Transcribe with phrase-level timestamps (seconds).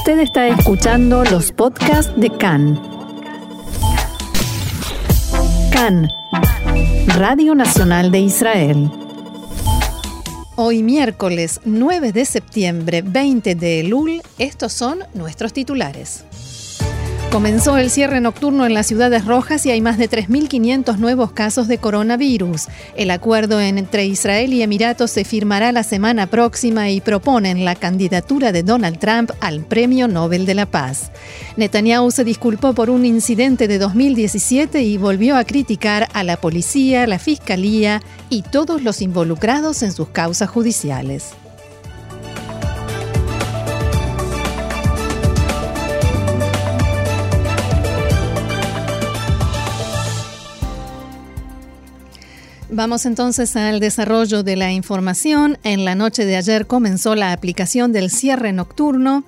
[0.00, 2.80] Usted está escuchando los podcasts de CAN.
[5.70, 6.08] CAN,
[7.18, 8.90] Radio Nacional de Israel.
[10.56, 16.24] Hoy miércoles 9 de septiembre 20 de Elul, estos son nuestros titulares.
[17.30, 21.68] Comenzó el cierre nocturno en las ciudades rojas y hay más de 3.500 nuevos casos
[21.68, 22.66] de coronavirus.
[22.96, 28.50] El acuerdo entre Israel y Emiratos se firmará la semana próxima y proponen la candidatura
[28.50, 31.12] de Donald Trump al Premio Nobel de la Paz.
[31.56, 37.06] Netanyahu se disculpó por un incidente de 2017 y volvió a criticar a la policía,
[37.06, 41.30] la fiscalía y todos los involucrados en sus causas judiciales.
[52.80, 55.58] Vamos entonces al desarrollo de la información.
[55.64, 59.22] En la noche de ayer comenzó la aplicación del cierre nocturno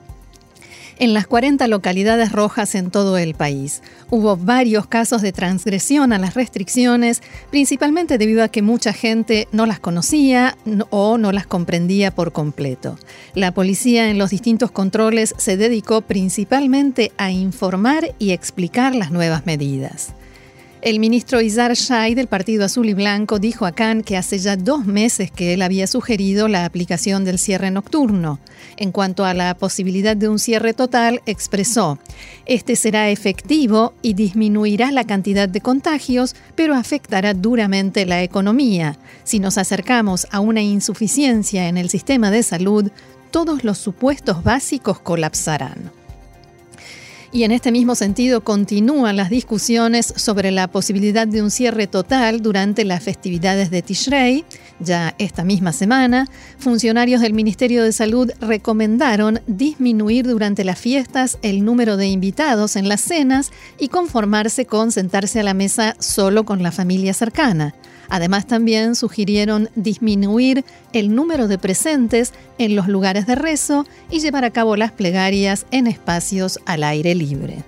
[0.98, 3.82] en las 40 localidades rojas en todo el país.
[4.09, 9.66] Hubo varios casos de transgresión a las restricciones, principalmente debido a que mucha gente no
[9.66, 10.57] las conocía
[10.88, 12.99] o no las comprendía por completo.
[13.34, 19.45] La policía en los distintos controles se dedicó principalmente a informar y explicar las nuevas
[19.45, 20.15] medidas.
[20.83, 24.57] El ministro Izar Shai del Partido Azul y Blanco dijo a Khan que hace ya
[24.57, 28.41] dos meses que él había sugerido la aplicación del cierre nocturno.
[28.77, 32.01] En cuanto a la posibilidad de un cierre total, expresó,
[32.47, 38.99] este será efectivo y disminuirá la cantidad de contagios, pero afectará duramente la economía.
[39.23, 42.91] Si nos acercamos a una insuficiencia en el sistema de salud,
[43.30, 46.02] todos los supuestos básicos colapsarán.
[47.35, 52.43] Y en este mismo sentido continúan las discusiones sobre la posibilidad de un cierre total
[52.43, 54.45] durante las festividades de Tishrei.
[54.80, 61.65] Ya esta misma semana, funcionarios del Ministerio de Salud recomendaron disminuir durante las fiestas el
[61.65, 66.62] número de invitados en las cenas y conformarse con sentarse a la mesa solo con
[66.62, 67.75] la familia cercana.
[68.12, 74.45] Además, también sugirieron disminuir el número de presentes en los lugares de rezo y llevar
[74.45, 77.65] a cabo las plegarias en espacios al aire libre.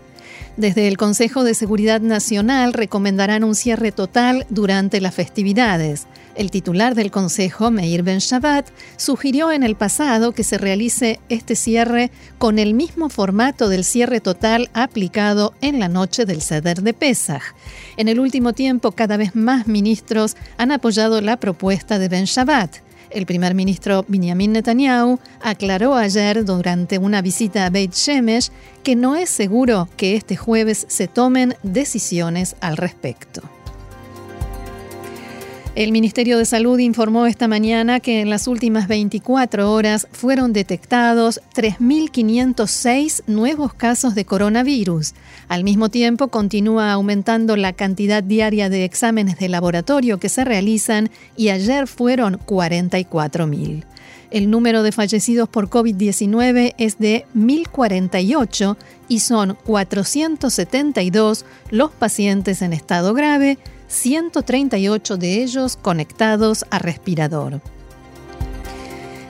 [0.57, 6.07] Desde el Consejo de Seguridad Nacional recomendarán un cierre total durante las festividades.
[6.37, 11.57] El titular del Consejo, Meir Ben Shabbat, sugirió en el pasado que se realice este
[11.57, 16.95] cierre con el mismo formato del cierre total aplicado en la noche del Seder de
[16.95, 17.43] Pesach.
[17.97, 22.84] En el último tiempo, cada vez más ministros han apoyado la propuesta de Ben Shabbat.
[23.15, 28.51] El primer ministro Benjamin Netanyahu aclaró ayer durante una visita a Beit Shemesh
[28.83, 33.54] que no es seguro que este jueves se tomen decisiones al respecto.
[35.75, 41.41] El Ministerio de Salud informó esta mañana que en las últimas 24 horas fueron detectados
[41.53, 45.15] 3.506 nuevos casos de coronavirus.
[45.49, 51.11] Al mismo tiempo, continúa aumentando la cantidad diaria de exámenes de laboratorio que se realizan
[51.37, 53.83] y ayer fueron 44.000.
[54.31, 58.77] El número de fallecidos por COVID-19 es de 1.048
[59.09, 63.59] y son 472 los pacientes en estado grave,
[63.95, 67.61] 138 de ellos conectados a respirador.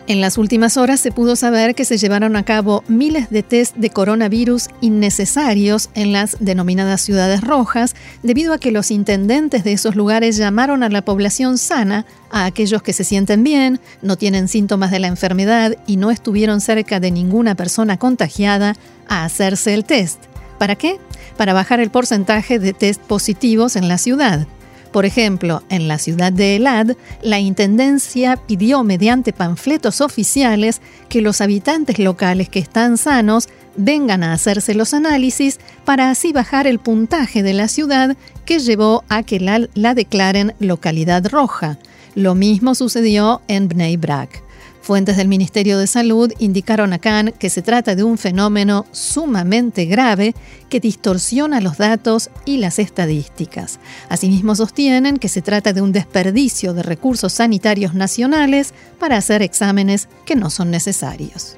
[0.06, 3.75] En las últimas horas se pudo saber que se llevaron a cabo miles de test
[3.76, 9.97] de coronavirus innecesarios en las denominadas ciudades rojas, debido a que los intendentes de esos
[9.97, 14.91] lugares llamaron a la población sana, a aquellos que se sienten bien, no tienen síntomas
[14.91, 18.76] de la enfermedad y no estuvieron cerca de ninguna persona contagiada,
[19.08, 20.19] a hacerse el test.
[20.58, 20.98] ¿Para qué?
[21.38, 24.46] Para bajar el porcentaje de test positivos en la ciudad.
[24.94, 31.41] Por ejemplo, en la ciudad de Elad, la Intendencia pidió mediante panfletos oficiales que los
[31.41, 37.43] habitantes locales que están sanos vengan a hacerse los análisis para así bajar el puntaje
[37.43, 41.76] de la ciudad que llevó a que la, la declaren localidad roja.
[42.15, 44.44] Lo mismo sucedió en Bnei Brak.
[44.84, 49.86] Fuentes del Ministerio de Salud indicaron a Khan que se trata de un fenómeno sumamente
[49.86, 50.34] grave
[50.69, 53.81] que distorsiona los datos y las estadísticas.
[54.10, 60.06] Asimismo sostienen que se trata de un desperdicio de recursos sanitarios nacionales para hacer exámenes
[60.26, 61.56] que no son necesarios.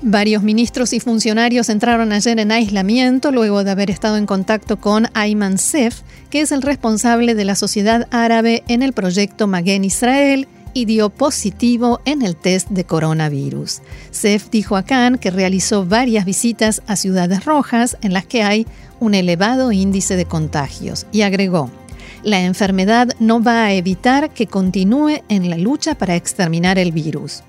[0.00, 5.08] Varios ministros y funcionarios entraron ayer en aislamiento luego de haber estado en contacto con
[5.12, 6.00] Ayman Sef,
[6.30, 11.10] que es el responsable de la sociedad árabe en el proyecto Magen Israel y dio
[11.10, 13.80] positivo en el test de coronavirus.
[14.10, 18.66] Sef dijo a Khan que realizó varias visitas a ciudades rojas en las que hay
[19.00, 21.70] un elevado índice de contagios y agregó,
[22.22, 27.42] la enfermedad no va a evitar que continúe en la lucha para exterminar el virus.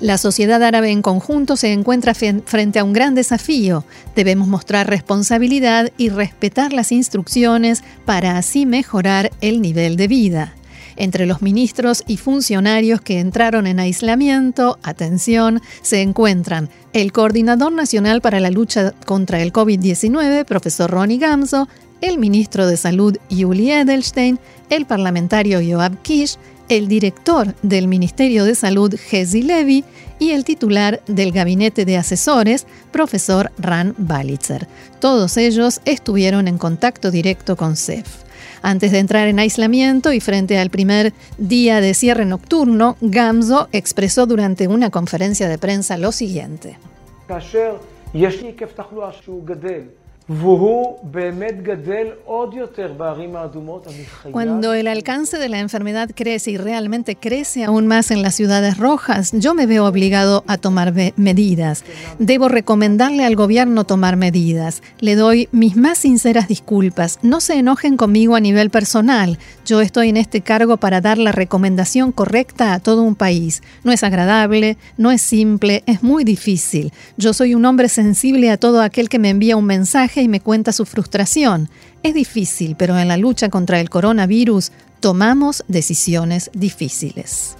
[0.00, 3.84] La sociedad árabe en conjunto se encuentra frente a un gran desafío.
[4.16, 10.54] Debemos mostrar responsabilidad y respetar las instrucciones para así mejorar el nivel de vida.
[10.96, 18.22] Entre los ministros y funcionarios que entraron en aislamiento, atención, se encuentran el Coordinador Nacional
[18.22, 21.68] para la Lucha contra el COVID-19, profesor Ronnie Gamzo,
[22.00, 24.38] el ministro de Salud Yuli Edelstein,
[24.70, 26.38] el parlamentario Yoab Kish,
[26.70, 29.84] el director del Ministerio de Salud Hezi Levy
[30.20, 34.68] y el titular del Gabinete de Asesores, profesor Ran Balitzer.
[35.00, 38.06] Todos ellos estuvieron en contacto directo con CEF.
[38.62, 44.26] Antes de entrar en aislamiento y frente al primer día de cierre nocturno, Gamzo expresó
[44.26, 46.78] durante una conferencia de prensa lo siguiente.
[54.30, 58.78] Cuando el alcance de la enfermedad crece y realmente crece aún más en las ciudades
[58.78, 61.82] rojas, yo me veo obligado a tomar medidas.
[62.20, 64.84] Debo recomendarle al gobierno tomar medidas.
[65.00, 67.18] Le doy mis más sinceras disculpas.
[67.22, 69.36] No se enojen conmigo a nivel personal.
[69.66, 73.64] Yo estoy en este cargo para dar la recomendación correcta a todo un país.
[73.82, 76.92] No es agradable, no es simple, es muy difícil.
[77.16, 80.40] Yo soy un hombre sensible a todo aquel que me envía un mensaje y me
[80.40, 81.68] cuenta su frustración.
[82.02, 87.56] Es difícil, pero en la lucha contra el coronavirus tomamos decisiones difíciles.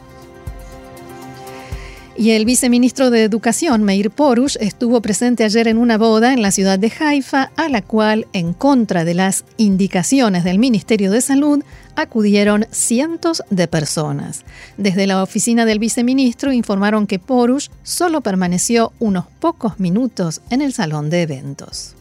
[2.20, 6.50] Y el viceministro de Educación, Meir Porush, estuvo presente ayer en una boda en la
[6.50, 11.64] ciudad de Haifa, a la cual, en contra de las indicaciones del Ministerio de Salud,
[11.96, 14.44] acudieron cientos de personas.
[14.76, 20.74] Desde la oficina del viceministro informaron que Porush solo permaneció unos pocos minutos en el
[20.74, 21.94] salón de eventos.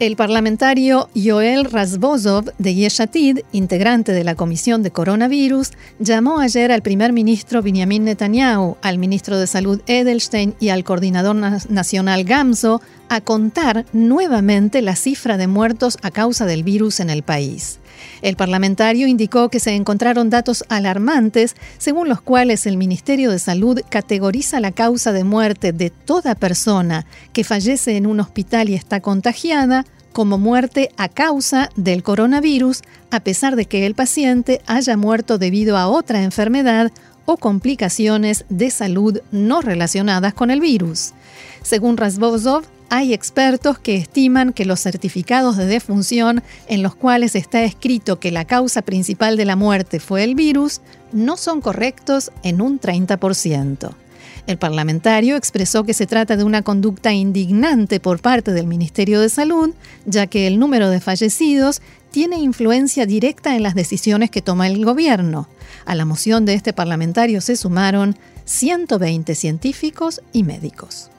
[0.00, 6.80] El parlamentario Yoel Razbozov de Yeshatid, integrante de la Comisión de Coronavirus, llamó ayer al
[6.80, 12.80] primer ministro Benjamin Netanyahu, al ministro de Salud Edelstein y al coordinador nacional Gamzo
[13.10, 17.79] a contar nuevamente la cifra de muertos a causa del virus en el país.
[18.22, 23.80] El parlamentario indicó que se encontraron datos alarmantes según los cuales el Ministerio de Salud
[23.88, 29.00] categoriza la causa de muerte de toda persona que fallece en un hospital y está
[29.00, 35.38] contagiada como muerte a causa del coronavirus, a pesar de que el paciente haya muerto
[35.38, 36.90] debido a otra enfermedad
[37.26, 41.12] o complicaciones de salud no relacionadas con el virus.
[41.62, 47.62] Según Razbozov, hay expertos que estiman que los certificados de defunción en los cuales está
[47.62, 50.80] escrito que la causa principal de la muerte fue el virus
[51.12, 53.92] no son correctos en un 30%.
[54.48, 59.28] El parlamentario expresó que se trata de una conducta indignante por parte del Ministerio de
[59.28, 59.70] Salud,
[60.04, 64.84] ya que el número de fallecidos tiene influencia directa en las decisiones que toma el
[64.84, 65.48] gobierno.
[65.84, 68.16] A la moción de este parlamentario se sumaron
[68.46, 71.09] 120 científicos y médicos.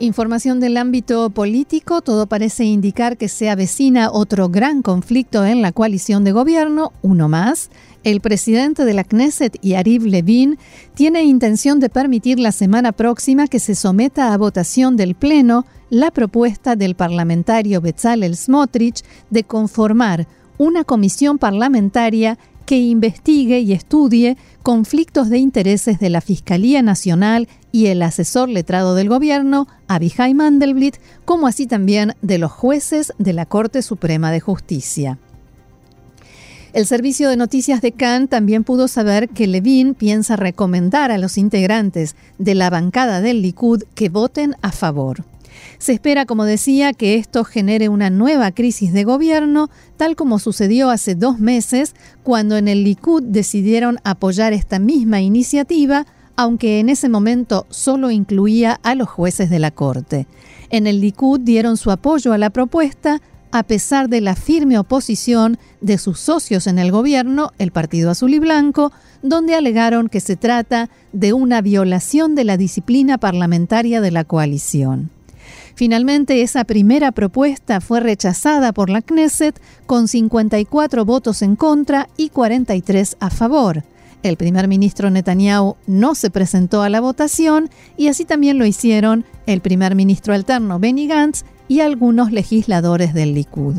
[0.00, 5.72] Información del ámbito político, todo parece indicar que se avecina otro gran conflicto en la
[5.72, 7.68] coalición de gobierno, uno más.
[8.04, 10.56] El presidente de la Knesset, Yariv Levin,
[10.94, 16.12] tiene intención de permitir la semana próxima que se someta a votación del Pleno la
[16.12, 20.28] propuesta del parlamentario Bezalel Smotrich de conformar
[20.58, 27.86] una comisión parlamentaria que investigue y estudie conflictos de intereses de la Fiscalía Nacional y
[27.86, 33.46] el asesor letrado del gobierno, Abihai Mandelblit, como así también de los jueces de la
[33.46, 35.16] Corte Suprema de Justicia.
[36.74, 41.38] El servicio de noticias de Cannes también pudo saber que Levin piensa recomendar a los
[41.38, 45.24] integrantes de la bancada del Likud que voten a favor.
[45.78, 50.90] Se espera, como decía, que esto genere una nueva crisis de gobierno, tal como sucedió
[50.90, 57.08] hace dos meses, cuando en el Likud decidieron apoyar esta misma iniciativa, aunque en ese
[57.08, 60.26] momento solo incluía a los jueces de la Corte.
[60.70, 65.58] En el Likud dieron su apoyo a la propuesta, a pesar de la firme oposición
[65.80, 70.36] de sus socios en el gobierno, el Partido Azul y Blanco, donde alegaron que se
[70.36, 75.10] trata de una violación de la disciplina parlamentaria de la coalición.
[75.78, 82.30] Finalmente, esa primera propuesta fue rechazada por la Knesset con 54 votos en contra y
[82.30, 83.84] 43 a favor.
[84.24, 89.24] El primer ministro Netanyahu no se presentó a la votación y así también lo hicieron
[89.46, 93.76] el primer ministro alterno Benny Gantz y algunos legisladores del Likud.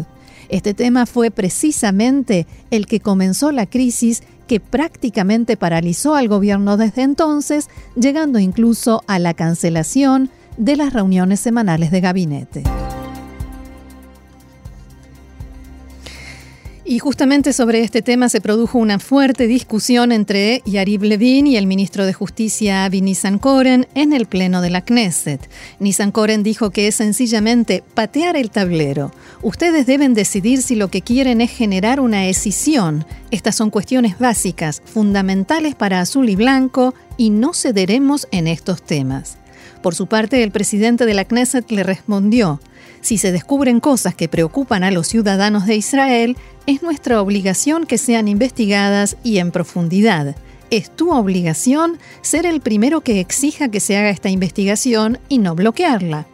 [0.47, 7.01] Este tema fue precisamente el que comenzó la crisis que prácticamente paralizó al gobierno desde
[7.01, 10.29] entonces, llegando incluso a la cancelación
[10.59, 12.63] de las reuniones semanales de gabinete.
[16.83, 21.67] Y justamente sobre este tema se produjo una fuerte discusión entre Yariv Levin y el
[21.67, 25.39] ministro de Justicia Avi Nissan-Koren en el pleno de la Knesset.
[25.79, 29.11] Nissan-Koren dijo que es sencillamente patear el tablero.
[29.43, 33.05] Ustedes deben decidir si lo que quieren es generar una escisión.
[33.29, 39.37] Estas son cuestiones básicas, fundamentales para azul y blanco, y no cederemos en estos temas.
[39.81, 42.59] Por su parte, el presidente de la Knesset le respondió,
[43.01, 47.97] si se descubren cosas que preocupan a los ciudadanos de Israel, es nuestra obligación que
[47.97, 50.35] sean investigadas y en profundidad.
[50.69, 55.55] Es tu obligación ser el primero que exija que se haga esta investigación y no
[55.55, 56.27] bloquearla.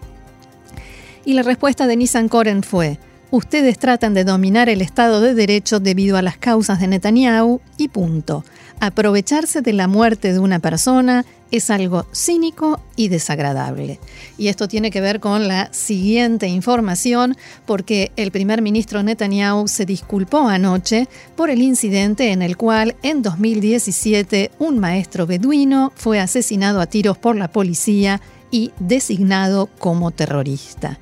[1.23, 2.99] Y la respuesta de Nissan Koren fue,
[3.31, 7.87] ustedes tratan de dominar el Estado de Derecho debido a las causas de Netanyahu y
[7.87, 8.43] punto.
[8.79, 13.99] Aprovecharse de la muerte de una persona es algo cínico y desagradable.
[14.37, 19.85] Y esto tiene que ver con la siguiente información, porque el primer ministro Netanyahu se
[19.85, 26.81] disculpó anoche por el incidente en el cual en 2017 un maestro beduino fue asesinado
[26.81, 28.21] a tiros por la policía
[28.51, 30.99] y designado como terrorista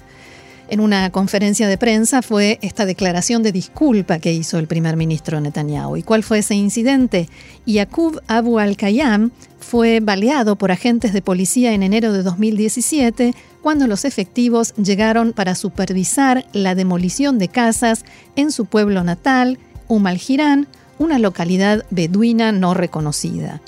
[0.70, 5.40] en una conferencia de prensa fue esta declaración de disculpa que hizo el primer ministro
[5.40, 5.98] Netanyahu.
[5.98, 7.30] ¿Y cuál fue ese incidente?
[7.66, 14.06] Yaqub Abu al-Khayyam fue baleado por agentes de policía en enero de 2017 cuando los
[14.06, 18.04] efectivos llegaron para supervisar la demolición de casas
[18.36, 19.58] en su pueblo natal,
[20.06, 20.68] al-Jirán,
[21.00, 23.62] una localidad beduina no reconocida.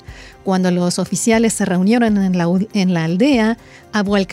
[0.46, 3.58] Cuando los oficiales se reunieron en la, aldea,
[3.92, 4.28] Abu al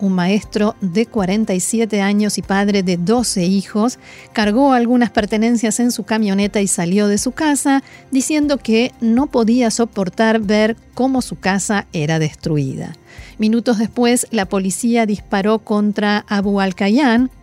[0.00, 3.98] un maestro de 47 años y padre de 12 hijos,
[4.34, 9.70] cargó algunas pertenencias en su camioneta y salió de su casa, diciendo que no podía
[9.70, 12.92] soportar ver cómo su casa era destruida.
[13.38, 16.74] Minutos después, la policía disparó contra Abu al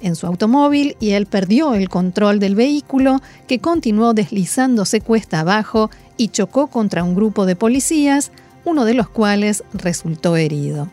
[0.01, 5.89] en su automóvil y él perdió el control del vehículo, que continuó deslizándose cuesta abajo
[6.17, 8.31] y chocó contra un grupo de policías,
[8.65, 10.89] uno de los cuales resultó herido.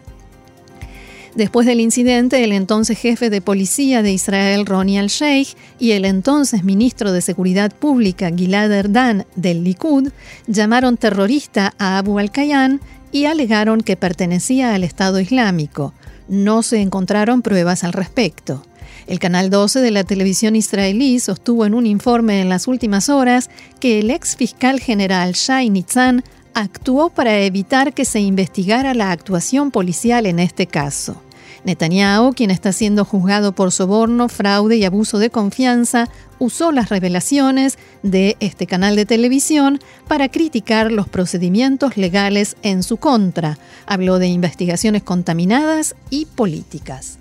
[1.34, 6.64] Después del incidente, el entonces jefe de policía de Israel, Ronnie al-Sheikh, y el entonces
[6.64, 10.10] ministro de Seguridad Pública, Gilad Erdan, del Likud,
[10.48, 12.80] llamaron terrorista a Abu al-Kayyan
[13.12, 15.94] y alegaron que pertenecía al Estado Islámico.
[16.28, 18.64] No se encontraron pruebas al respecto.
[19.06, 23.50] El Canal 12 de la televisión israelí sostuvo en un informe en las últimas horas
[23.80, 26.22] que el ex fiscal general Shai Nitzan
[26.54, 31.20] actuó para evitar que se investigara la actuación policial en este caso.
[31.64, 37.78] Netanyahu, quien está siendo juzgado por soborno, fraude y abuso de confianza, usó las revelaciones
[38.02, 43.58] de este canal de televisión para criticar los procedimientos legales en su contra.
[43.86, 47.18] Habló de investigaciones contaminadas y políticas.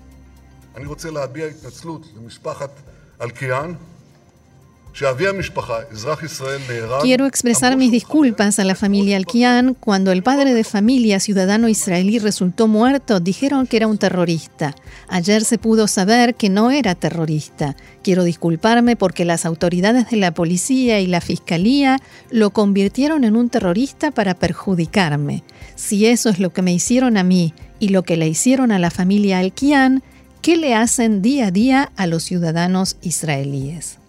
[7.00, 9.74] Quiero expresar mis disculpas a la familia Alkian.
[9.74, 14.74] Cuando el padre de familia ciudadano israelí resultó muerto, dijeron que era un terrorista.
[15.08, 17.76] Ayer se pudo saber que no era terrorista.
[18.02, 21.98] Quiero disculparme porque las autoridades de la policía y la fiscalía
[22.30, 25.44] lo convirtieron en un terrorista para perjudicarme.
[25.76, 28.78] Si eso es lo que me hicieron a mí y lo que le hicieron a
[28.78, 30.02] la familia Alkian,
[30.42, 33.99] ¿Qué le hacen día a día a los ciudadanos israelíes.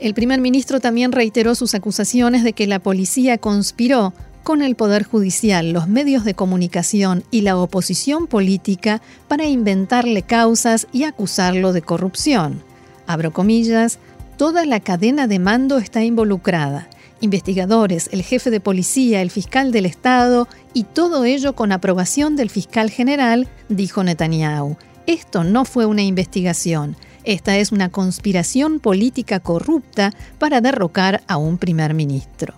[0.00, 4.14] El primer ministro también reiteró sus acusaciones de que la policía conspiró
[4.44, 10.86] con el Poder Judicial, los medios de comunicación y la oposición política para inventarle causas
[10.92, 12.62] y acusarlo de corrupción.
[13.06, 13.98] Abro comillas,
[14.36, 16.88] toda la cadena de mando está involucrada.
[17.20, 22.50] Investigadores, el jefe de policía, el fiscal del Estado y todo ello con aprobación del
[22.50, 24.76] fiscal general, dijo Netanyahu.
[25.06, 26.96] Esto no fue una investigación,
[27.28, 32.54] esta es una conspiración política corrupta para derrocar a un primer ministro.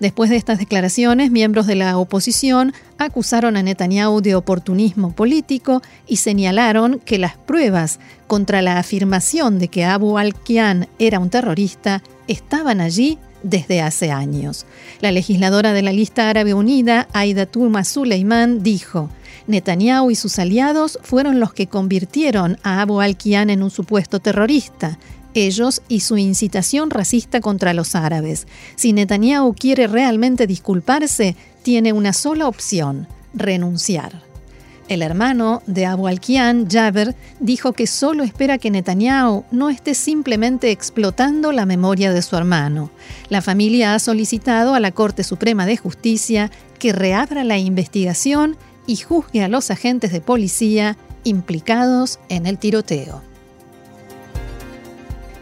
[0.00, 6.16] Después de estas declaraciones, miembros de la oposición acusaron a Netanyahu de oportunismo político y
[6.16, 12.80] señalaron que las pruebas contra la afirmación de que Abu al-Kian era un terrorista estaban
[12.80, 14.66] allí desde hace años.
[15.00, 19.10] La legisladora de la lista árabe unida, Aida Turma Suleiman, dijo:
[19.46, 24.98] Netanyahu y sus aliados fueron los que convirtieron a Abu al-Kian en un supuesto terrorista.
[25.34, 28.46] Ellos y su incitación racista contra los árabes.
[28.76, 34.27] Si Netanyahu quiere realmente disculparse, tiene una sola opción, renunciar.
[34.88, 40.70] El hermano de Abu al-Kian, Jaber, dijo que solo espera que Netanyahu no esté simplemente
[40.70, 42.90] explotando la memoria de su hermano.
[43.28, 48.96] La familia ha solicitado a la Corte Suprema de Justicia que reabra la investigación y
[48.96, 53.22] juzgue a los agentes de policía implicados en el tiroteo.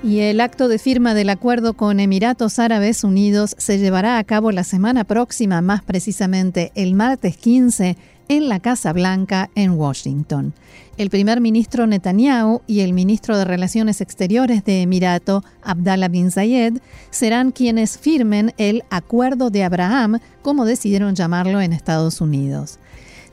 [0.02, 4.52] Y el acto de firma del acuerdo con Emiratos Árabes Unidos se llevará a cabo
[4.52, 7.96] la semana próxima, más precisamente el martes 15,
[8.28, 10.54] en la Casa Blanca en Washington.
[10.96, 16.78] El primer ministro Netanyahu y el ministro de Relaciones Exteriores de Emirato, Abdallah bin Zayed,
[17.10, 22.78] serán quienes firmen el Acuerdo de Abraham, como decidieron llamarlo en Estados Unidos.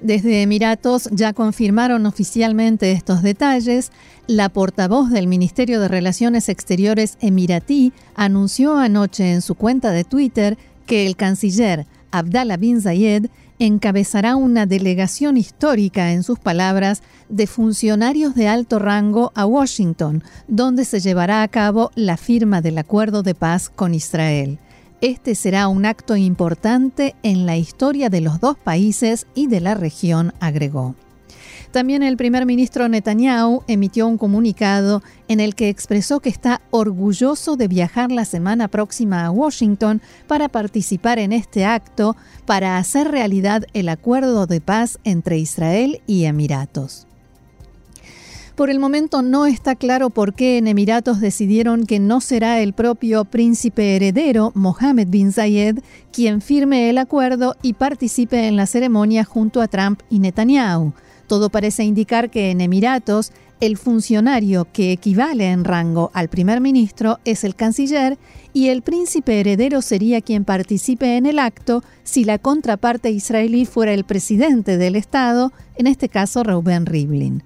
[0.01, 3.91] Desde Emiratos ya confirmaron oficialmente estos detalles.
[4.27, 10.57] La portavoz del Ministerio de Relaciones Exteriores emiratí anunció anoche en su cuenta de Twitter
[10.85, 13.27] que el canciller Abdallah bin Zayed
[13.65, 20.84] encabezará una delegación histórica, en sus palabras, de funcionarios de alto rango a Washington, donde
[20.84, 24.60] se llevará a cabo la firma del acuerdo de paz con Israel.
[25.00, 29.75] Este será un acto importante en la historia de los dos países y de la
[29.75, 30.96] región, agregó.
[31.73, 37.55] También el primer ministro Netanyahu emitió un comunicado en el que expresó que está orgulloso
[37.55, 42.15] de viajar la semana próxima a Washington para participar en este acto
[42.45, 47.07] para hacer realidad el acuerdo de paz entre Israel y Emiratos.
[48.53, 52.73] Por el momento no está claro por qué en Emiratos decidieron que no será el
[52.73, 55.79] propio príncipe heredero, Mohammed bin Zayed,
[56.11, 60.93] quien firme el acuerdo y participe en la ceremonia junto a Trump y Netanyahu.
[61.27, 67.19] Todo parece indicar que en Emiratos el funcionario que equivale en rango al primer ministro
[67.23, 68.17] es el canciller
[68.51, 73.93] y el príncipe heredero sería quien participe en el acto si la contraparte israelí fuera
[73.93, 77.43] el presidente del Estado, en este caso Reuben Rivlin.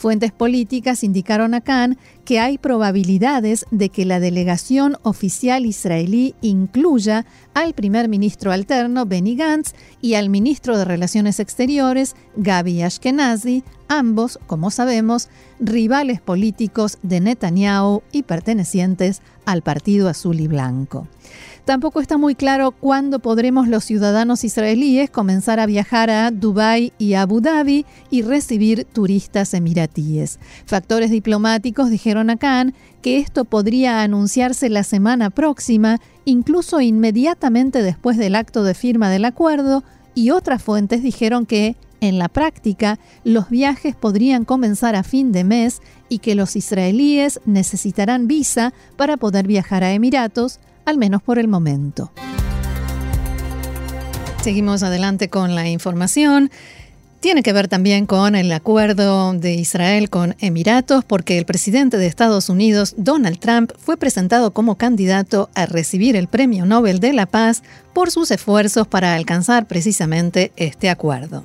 [0.00, 7.26] Fuentes políticas indicaron a Khan que hay probabilidades de que la delegación oficial israelí incluya
[7.52, 14.38] al primer ministro alterno Benny Gantz y al ministro de Relaciones Exteriores Gaby Ashkenazi, ambos,
[14.46, 15.28] como sabemos,
[15.58, 21.08] rivales políticos de Netanyahu y pertenecientes al Partido Azul y Blanco.
[21.64, 27.14] Tampoco está muy claro cuándo podremos los ciudadanos israelíes comenzar a viajar a Dubái y
[27.14, 30.40] Abu Dhabi y recibir turistas emiratíes.
[30.66, 38.16] Factores diplomáticos dijeron a Khan que esto podría anunciarse la semana próxima, incluso inmediatamente después
[38.16, 39.84] del acto de firma del acuerdo,
[40.14, 45.44] y otras fuentes dijeron que en la práctica, los viajes podrían comenzar a fin de
[45.44, 51.38] mes y que los israelíes necesitarán visa para poder viajar a Emiratos, al menos por
[51.38, 52.12] el momento.
[54.42, 56.50] Seguimos adelante con la información.
[57.20, 62.06] Tiene que ver también con el acuerdo de Israel con Emiratos, porque el presidente de
[62.06, 67.26] Estados Unidos, Donald Trump, fue presentado como candidato a recibir el Premio Nobel de la
[67.26, 71.44] Paz por sus esfuerzos para alcanzar precisamente este acuerdo.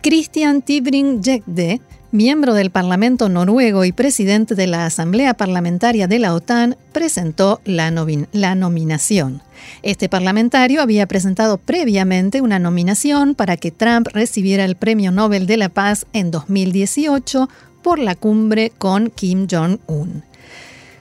[0.00, 6.76] Christian Tibring-Jekde miembro del Parlamento noruego y presidente de la Asamblea Parlamentaria de la OTAN,
[6.92, 9.42] presentó la, nominación.
[9.82, 15.56] Este parlamentario había presentado previamente una nominación para que Trump recibiera el Premio Nobel de
[15.56, 17.48] la Paz en 2018
[17.82, 20.22] por la cumbre con Kim Jong-un.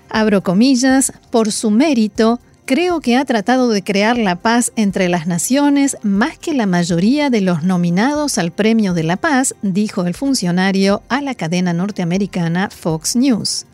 [0.09, 2.39] Abro comillas, por su mérito,
[2.71, 7.29] Creo que ha tratado de crear la paz entre las naciones más que la mayoría
[7.29, 12.69] de los nominados al Premio de la Paz, dijo el funcionario a la cadena norteamericana
[12.69, 13.65] Fox News.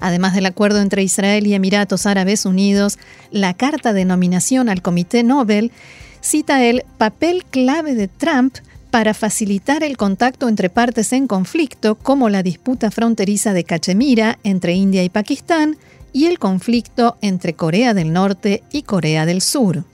[0.00, 2.98] Además del acuerdo entre Israel y Emiratos Árabes Unidos,
[3.30, 5.70] la carta de nominación al Comité Nobel
[6.22, 8.56] cita el papel clave de Trump
[8.90, 14.72] para facilitar el contacto entre partes en conflicto, como la disputa fronteriza de Cachemira entre
[14.72, 15.76] India y Pakistán,
[16.16, 19.84] y el conflicto entre Corea del Norte y Corea del Sur.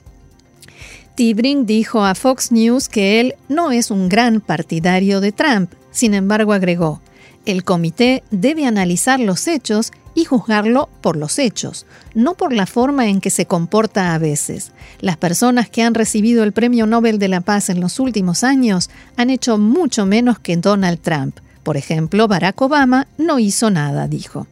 [1.16, 6.14] Tibring dijo a Fox News que él no es un gran partidario de Trump, sin
[6.14, 7.02] embargo agregó,
[7.44, 13.08] el comité debe analizar los hechos y juzgarlo por los hechos, no por la forma
[13.08, 14.70] en que se comporta a veces.
[15.00, 18.90] Las personas que han recibido el Premio Nobel de la Paz en los últimos años
[19.16, 21.40] han hecho mucho menos que Donald Trump.
[21.64, 24.46] Por ejemplo, Barack Obama no hizo nada, dijo.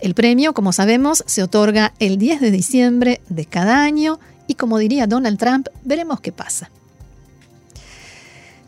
[0.00, 4.78] El premio, como sabemos, se otorga el 10 de diciembre de cada año y como
[4.78, 6.70] diría Donald Trump, veremos qué pasa.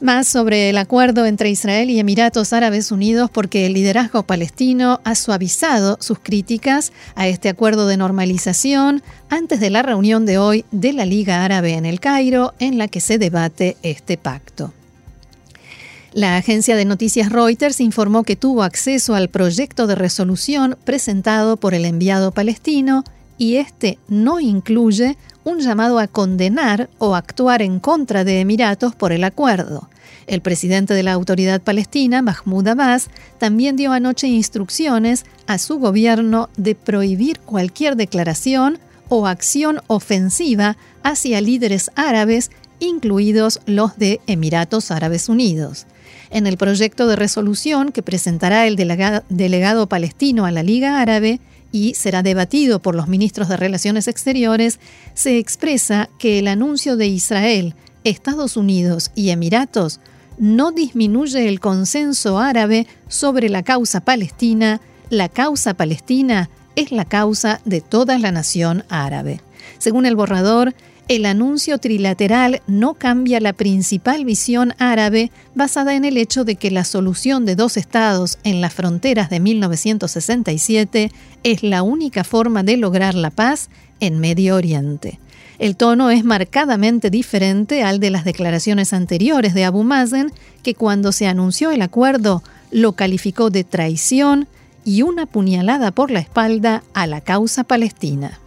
[0.01, 5.17] Más sobre el acuerdo entre Israel y Emiratos Árabes Unidos porque el liderazgo palestino ha
[5.17, 10.93] suavizado sus críticas a este acuerdo de normalización antes de la reunión de hoy de
[10.93, 14.73] la Liga Árabe en el Cairo en la que se debate este pacto.
[16.15, 21.75] La agencia de noticias Reuters informó que tuvo acceso al proyecto de resolución presentado por
[21.75, 23.05] el enviado palestino
[23.37, 29.13] y este no incluye un llamado a condenar o actuar en contra de Emiratos por
[29.13, 29.91] el acuerdo.
[30.27, 36.49] El presidente de la autoridad palestina, Mahmoud Abbas, también dio anoche instrucciones a su gobierno
[36.57, 38.79] de prohibir cualquier declaración
[39.11, 45.87] o acción ofensiva hacia líderes árabes, incluidos los de Emiratos Árabes Unidos.
[46.31, 51.95] En el proyecto de resolución que presentará el delegado, palestino a la Liga Árabe, y
[51.95, 54.81] será debatido por los ministros de Relaciones Exteriores,
[55.15, 60.01] se expresa que el anuncio de Israel, Estados Unidos y Emiratos
[60.39, 64.81] no disminuye el consenso árabe sobre la causa palestina.
[65.11, 69.41] La causa palestina es la causa de toda la nación árabe.
[69.79, 70.75] Según el borrador,
[71.09, 76.71] el anuncio trilateral no cambia la principal visión árabe basada en el hecho de que
[76.71, 81.11] la solución de dos estados en las fronteras de 1967
[81.45, 85.19] es la única forma de lograr la paz en Medio Oriente.
[85.59, 90.31] El tono es marcadamente diferente al de las declaraciones anteriores de Abu Mazen,
[90.63, 94.47] que cuando se anunció el acuerdo lo calificó de traición
[94.85, 98.39] y una puñalada por la espalda a la causa palestina.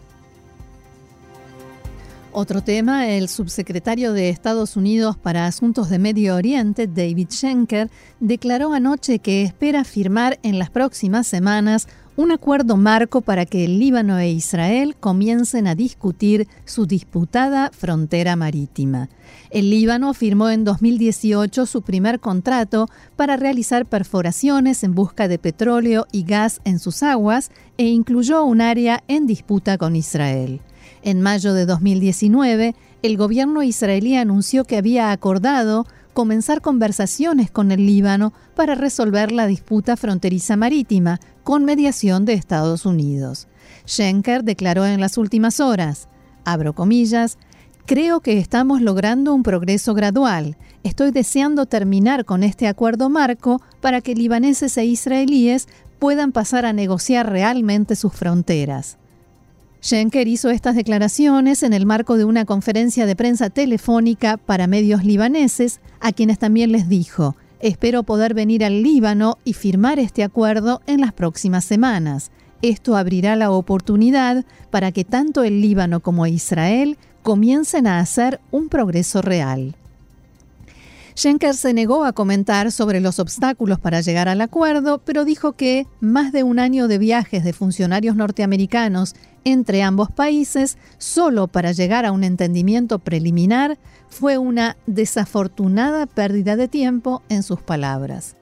[2.34, 7.89] Otro tema, el subsecretario de Estados Unidos para Asuntos de Medio Oriente, David Schenker,
[8.22, 13.80] declaró anoche que espera firmar en las próximas semanas un acuerdo marco para que el
[13.80, 19.10] Líbano e Israel comiencen a discutir su disputada frontera marítima.
[19.50, 26.08] El Líbano firmó en 2018 su primer contrato para realizar perforaciones en busca de petróleo
[26.13, 30.62] y gas en sus aguas e incluyó un área en disputa con Israel.
[31.04, 37.86] En mayo de 2019, el gobierno israelí anunció que había acordado comenzar conversaciones con el
[37.86, 43.48] Líbano para resolver la disputa fronteriza marítima, con mediación de Estados Unidos.
[43.88, 46.08] Schenker declaró en las últimas horas,
[46.46, 47.38] abro comillas,
[47.88, 50.56] Creo que estamos logrando un progreso gradual.
[50.84, 55.68] Estoy deseando terminar con este acuerdo marco para que libaneses e israelíes
[56.00, 58.98] puedan pasar a negociar realmente sus fronteras.
[59.82, 65.04] Schenker hizo estas declaraciones en el marco de una conferencia de prensa telefónica para medios
[65.04, 70.82] libaneses, a quienes también les dijo, espero poder venir al Líbano y firmar este acuerdo
[70.86, 72.30] en las próximas semanas.
[72.62, 78.70] Esto abrirá la oportunidad para que tanto el Líbano como Israel comiencen a hacer un
[78.70, 79.76] progreso real.
[81.22, 85.86] Schenker se negó a comentar sobre los obstáculos para llegar al acuerdo, pero dijo que
[86.00, 92.08] más de un año de viajes de funcionarios norteamericanos entre ambos países solo para llegar
[92.08, 93.78] a un entendimiento preliminar
[94.10, 98.36] fue una desafortunada pérdida de tiempo en sus palabras.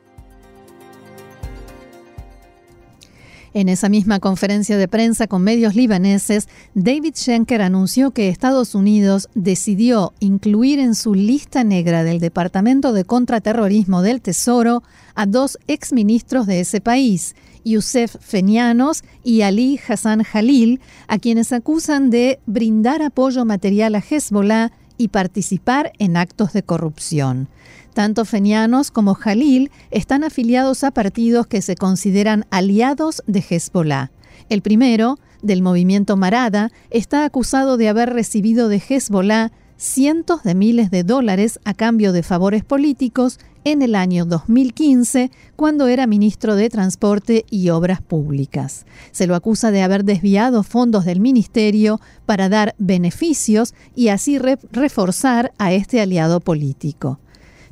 [3.54, 9.30] En esa misma conferencia de prensa con medios libaneses, David Schenker anunció que Estados Unidos
[9.34, 14.84] decidió incluir en su lista negra del Departamento de Contraterrorismo del Tesoro
[15.16, 17.36] a dos exministros de ese país,
[17.66, 24.72] Youssef Fenianos y Ali Hassan Jalil, a quienes acusan de brindar apoyo material a Hezbollah
[25.00, 27.48] y participar en actos de corrupción.
[27.96, 34.12] Tanto Fenianos como Jalil están afiliados a partidos que se consideran aliados de Hezbollah.
[34.50, 40.92] El primero, del movimiento Marada, está acusado de haber recibido de Hezbollah cientos de miles
[40.92, 46.70] de dólares a cambio de favores políticos en el año 2015, cuando era ministro de
[46.70, 48.86] Transporte y Obras Públicas.
[49.12, 55.54] Se lo acusa de haber desviado fondos del ministerio para dar beneficios y así reforzar
[55.58, 57.20] a este aliado político.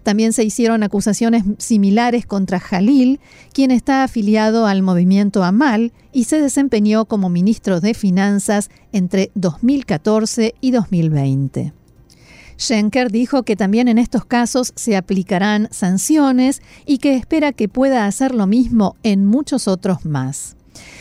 [0.04, 3.20] También se hicieron acusaciones similares contra Jalil,
[3.52, 10.56] quien está afiliado al movimiento Amal y se desempeñó como ministro de Finanzas entre 2014
[10.62, 11.77] y 2020.
[12.58, 18.06] Schenker dijo que también en estos casos se aplicarán sanciones y que espera que pueda
[18.06, 20.56] hacer lo mismo en muchos otros más.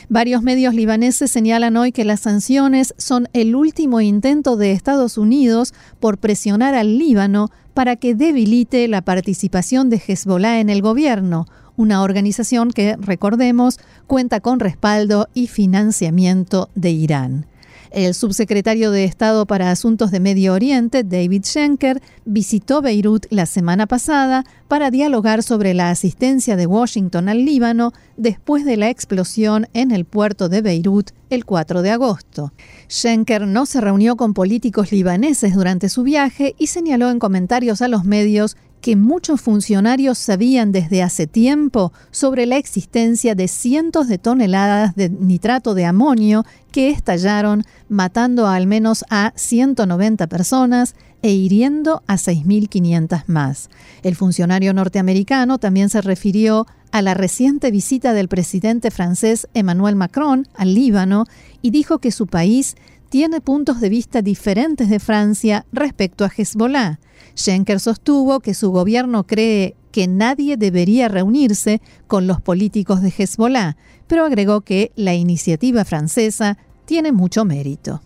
[0.09, 5.75] Varios medios libaneses señalan hoy que las sanciones son el último intento de Estados Unidos
[6.01, 12.03] por presionar al Líbano para que debilite la participación de Hezbollah en el gobierno, una
[12.03, 17.47] organización que, recordemos, cuenta con respaldo y financiamiento de Irán.
[17.91, 23.87] El subsecretario de Estado para Asuntos de Medio Oriente, David Schenker, visitó Beirut la semana
[23.87, 29.91] pasada para dialogar sobre la asistencia de Washington al Líbano después de la explosión en
[29.91, 32.53] el puerto de Beirut el 4 de agosto.
[32.89, 37.89] Schenker no se reunió con políticos libaneses durante su viaje y señaló en comentarios a
[37.89, 44.19] los medios que muchos funcionarios sabían desde hace tiempo sobre la existencia de cientos de
[44.19, 50.95] toneladas de nitrato de amonio que estallaron, matando al menos a 190 personas
[51.27, 53.69] e hiriendo a 6.500 más.
[54.05, 60.47] El funcionario norteamericano también se refirió a la reciente visita del presidente francés Emmanuel Macron
[60.55, 61.25] al Líbano
[61.63, 62.77] y dijo que su país
[63.09, 67.01] tiene puntos de vista diferentes de Francia respecto a Hezbollah.
[67.37, 73.77] Schenker sostuvo que su gobierno cree que nadie debería reunirse con los políticos de Hezbollah,
[74.07, 78.01] pero agregó que la iniciativa francesa tiene mucho mérito.